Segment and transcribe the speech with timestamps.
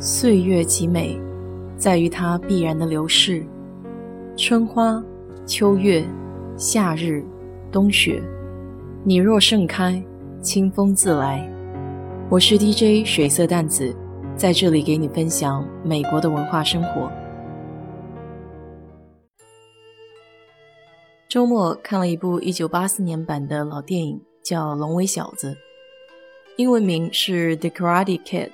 [0.00, 1.20] 岁月极美，
[1.76, 3.44] 在于它必然的流逝。
[4.36, 5.02] 春花、
[5.44, 6.04] 秋月、
[6.56, 7.24] 夏日、
[7.72, 8.22] 冬雪，
[9.02, 10.00] 你若盛开，
[10.40, 11.44] 清风自来。
[12.30, 13.92] 我是 DJ 水色淡子，
[14.36, 17.10] 在这里给你分享美国的文化生活。
[21.28, 25.54] 周末看了一部1984年版的老电影，叫《龙尾小子》，
[26.56, 28.46] 英文名是《The Karate Kid》。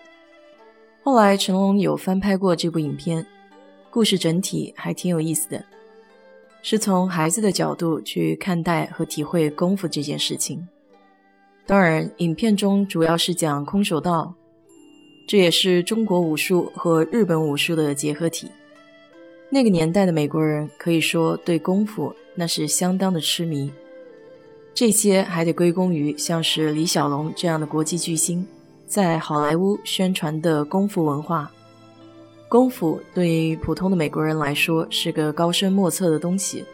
[1.05, 3.27] 后来成龙有翻拍过这部影片，
[3.91, 5.63] 故事整体还挺有意思的，
[6.63, 10.67] 是从孩子的角度去看待和体会功夫这件事情。
[11.67, 14.33] 当然，影片中主要是讲空手道，
[15.29, 18.51] 这也是中国武术和日本武术的结合体。
[19.51, 23.71] 那个年代的美国人可以说对功夫那是相当的痴迷，
[24.73, 28.47] 这些还得归功于像是李小龙这样的国际巨星。
[28.95, 31.51] 在好莱坞宣传的功夫文化，
[32.49, 36.65] 功夫对于普通的美国人来说是个高深莫测的东西，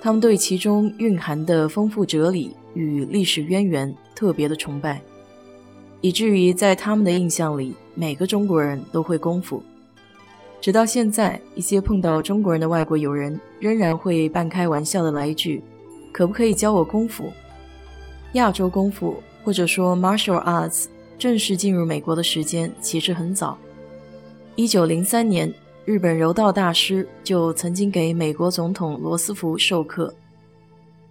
[0.00, 5.00] 他们对其中蕴含的丰富哲理与历史渊源特别的崇拜，
[6.00, 9.62] 以至于在他们的印象里，每个中国人都会功夫。
[10.60, 15.62] 直到现在，一些碰到中国人的外国友人仍然会半开玩笑的来一句
[16.10, 17.32] ：“可不可以教我功夫？”
[18.34, 20.86] 亚洲功夫，或者说 martial arts。
[21.20, 23.58] 正式进入美国的时间其实很早，
[24.56, 25.52] 一九零三年，
[25.84, 30.14] 日本柔道大师就曾经给美国总统罗斯福授课。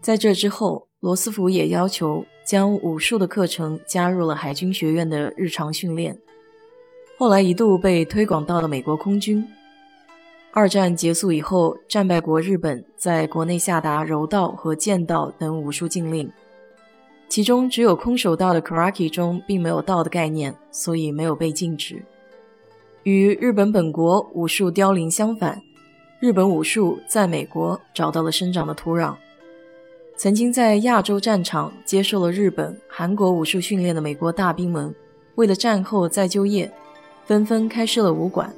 [0.02, 6.18] 在这之后，罗斯福也要求将武术的课程加入了海军学院的日常训练。
[7.16, 9.48] 后来一度被推广到了美国空军。
[10.52, 16.28] 二战结束以后，战败国日本在国内下达柔道和剑道等武术禁令。
[17.30, 22.04] 其中只有空手道的 Karate 中并没有道的概念，所以没有被禁止。
[23.04, 25.62] 与日本本国武术凋零相反，
[26.20, 29.14] 日本武术在美国找到了生长的土壤。
[30.18, 34.94] 曾经在亚洲战场接受了日本、韩国武术训练的美国大兵们，
[35.36, 36.70] 为了战后再就业，
[37.26, 38.52] 纷纷开设了武馆。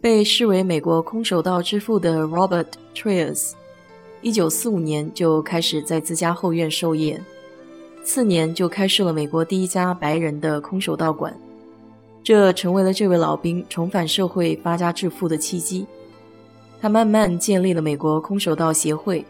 [0.00, 3.52] 被视为美国空手道之父的 Robert Trias，
[4.20, 7.20] 一九四五年就开始在自家后院授业。
[8.04, 11.34] 次年就开设了美国第一家白人的空手道馆，
[12.24, 15.86] 这成为了这位老兵重返社会发家致富的契机。
[16.80, 19.24] 他慢慢建立了美国空手道协会，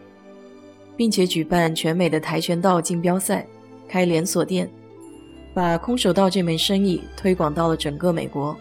[0.95, 3.45] 并且举办全美的跆拳道竞标赛，
[3.87, 4.69] 开连锁店，
[5.53, 8.55] 把空手道这门生意推广到了整个美国。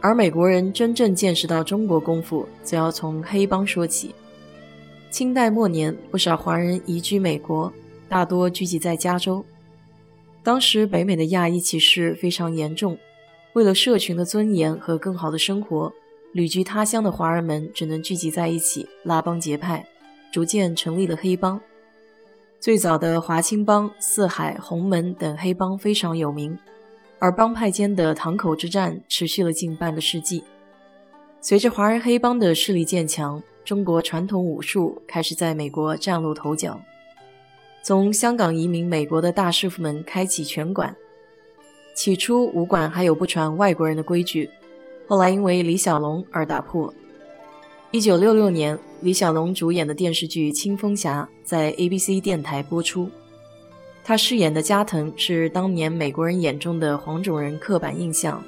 [0.00, 4.14] 而美国人真正见识到中国功夫，则要从黑帮说起。
[5.10, 7.72] 清代末年，不少华人移居美国。
[8.08, 9.44] 大多聚集在加州。
[10.42, 12.98] 当时北美的亚裔歧视非常严重，
[13.54, 15.92] 为了社群的尊严和更好的生活，
[16.32, 19.86] 旅居他乡的华人们只能聚集在一起拉帮结派，
[20.30, 21.60] 逐渐成立了黑帮。
[22.60, 26.58] 最早的华青帮、四海、洪门等黑帮非常有名，
[27.18, 30.44] 而帮派间的堂口之战持续了近半个世纪。
[31.40, 36.80] 随着华人黑帮的势力渐强，中国传统武术开始在美国崭露头角。
[37.84, 40.96] 从香港移民美国的大师傅们开启拳馆，
[41.94, 44.48] 起初武馆还有不传外国人的规矩，
[45.06, 46.92] 后来因为李小龙而打破。
[47.90, 53.06] 一九六六年，李小龙主演的电视剧《青蜂侠》在 ABC 电台播出，
[54.02, 58.42] 他饰演的加藤是当年美国人眼中的黄种人刻板印象，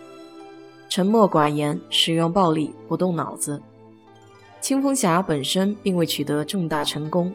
[0.89, 3.61] 沉默寡言，使用暴力，不动脑子。
[4.63, 7.31] 青蜂侠本身并未取得重大成功。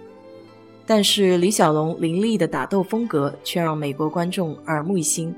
[0.86, 5.34] 但是李小龙凌厉的打斗风格却让美国观众耳目一新。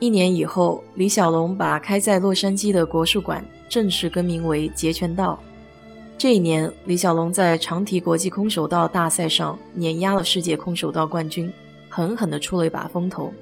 [0.00, 5.38] 一年以后，李小龙把开在洛杉矶的国术馆正式更名为截拳道。
[6.16, 11.52] 这一年，李小龙在长提国际空手道大赛上碾压了世界空手道冠军，
[11.88, 13.32] 狠狠地出了一把风头。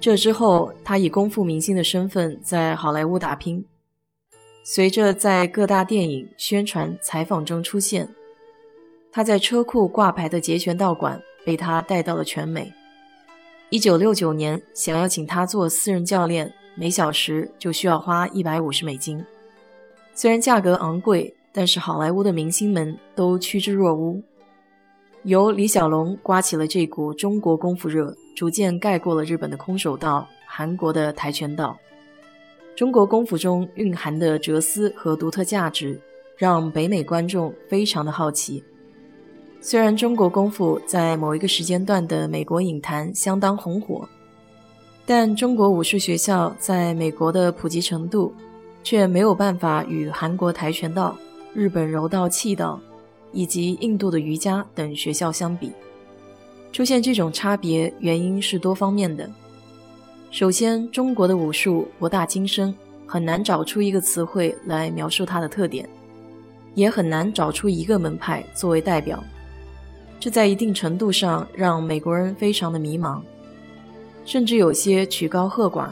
[0.00, 3.64] 这之后，他以功夫明星的身份在好莱坞打拼，
[4.62, 8.08] 随着在各大电影、宣传、采访中出现。
[9.14, 12.72] 他在车库挂牌的截拳道馆被他带到了全美。
[13.70, 19.24] 一九六九年，想要请他做私人教练，每小时就需要花一百五十美金。
[20.16, 24.20] 虽然价格昂贵，但是好莱坞的明星们都趋之若鹜。
[25.22, 31.78] 由李小龙刮起了这股中国功夫热，逐渐盖过了日本的空手道、韩国的跆拳道。
[32.74, 36.00] 中国功夫中蕴含的哲思和独特价值，
[36.36, 38.64] 让北美观众非常的好奇。
[39.66, 44.06] 虽然中国功夫在某一个时间段的美国影坛相当红火，
[45.06, 48.30] 但中国武术学校在美国的普及程度，
[48.82, 51.16] 却没有办法与韩国跆拳道、
[51.54, 52.78] 日本柔道、气道
[53.32, 55.72] 以及印度的瑜伽等学校相比。
[56.70, 59.26] 出现这种差别，原因是多方面的。
[60.30, 62.74] 首先，中国的武术博大精深，
[63.06, 65.88] 很难找出一个词汇来描述它的特点，
[66.74, 69.24] 也很难找出一个门派作为代表。
[70.24, 73.20] 这在一定程度上让美国人非常的迷茫，
[74.24, 75.90] 甚至有些曲高和寡，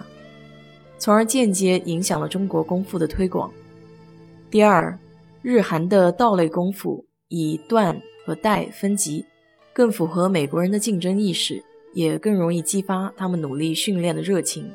[0.96, 3.52] 从而间接影响了中国功夫的推广。
[4.50, 4.98] 第二，
[5.42, 7.94] 日韩的道类功夫以段
[8.24, 9.22] 和带分级，
[9.70, 11.62] 更符合美国人的竞争意识，
[11.92, 14.66] 也更容易激发他们努力训练的热情。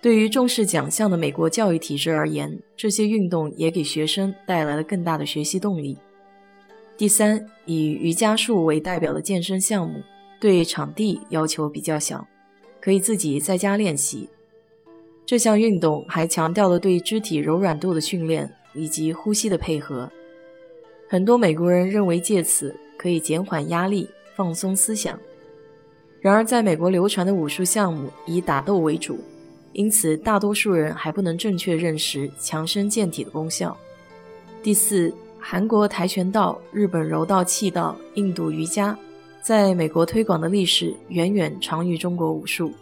[0.00, 5.98] 对于重视奖项的美国教育体制而言，这些运动也给学生带来了更大的学习动力。
[6.96, 10.02] 第三，以瑜伽术为代表的健身项目，
[10.38, 12.24] 对场地要求比较小，
[12.80, 14.28] 可以自己在家练习。
[15.26, 20.08] 这项运动还强调了对肢体柔软度的训练以及呼吸的配合。
[21.08, 25.18] 很多美国人认为借此可以减缓压力、放松思想。
[26.20, 29.18] 然而，在美国流传的武术项目以打斗为主，
[29.72, 33.76] 因此大多数人还不能正确认识强身健体的功效。
[34.62, 35.12] 第四。
[35.44, 38.96] 韩国跆拳道、日本柔道、气道、印度瑜伽，
[39.42, 42.72] 在美国推广的历史远远长于中国武术，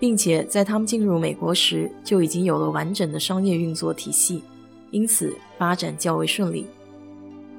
[0.00, 4.42] 并且在他们进入美国时就已经有了完整的商业运作体系，
[4.90, 6.66] 因此发展较为顺利。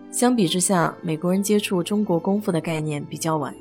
[0.09, 3.53] 相比之下，美国人接触中国功夫的概念比较晚，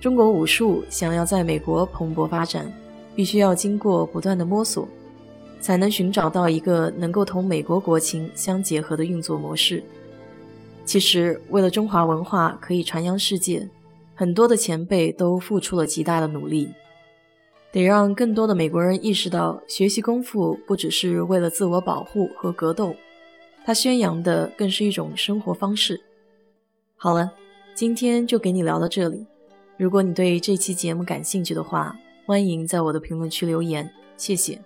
[0.00, 2.70] 中国武术想要在美国蓬勃发展，
[3.14, 4.88] 必须要经过不断的摸索。
[5.64, 9.82] 才能寻找到一个能够同美国国情相结合的运作模式。
[10.84, 13.66] 其实，为了中华文化可以传扬世界，
[14.14, 16.68] 很多的前辈都付出了极大的努力。
[17.72, 22.94] 得让更多的美国人意识到，学习功夫不只是为了自我保护和格斗，
[23.64, 25.98] 它宣扬的更是一种生活方式。
[26.94, 27.32] 好了，
[27.74, 29.24] 今天就给你聊到这里。
[29.78, 31.96] 如果你对这期节目感兴趣的话，
[32.26, 34.60] 欢迎在我的评论区留言，谢谢。